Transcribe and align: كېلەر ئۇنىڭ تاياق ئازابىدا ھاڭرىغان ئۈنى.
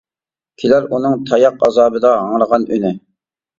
كېلەر 0.63 0.87
ئۇنىڭ 0.95 1.19
تاياق 1.33 1.63
ئازابىدا 1.69 2.17
ھاڭرىغان 2.25 2.69
ئۈنى. 2.75 2.95